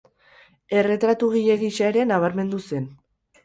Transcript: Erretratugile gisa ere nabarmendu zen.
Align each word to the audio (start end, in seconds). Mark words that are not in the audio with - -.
Erretratugile 0.79 1.59
gisa 1.67 1.87
ere 1.91 2.09
nabarmendu 2.15 2.65
zen. 2.69 2.93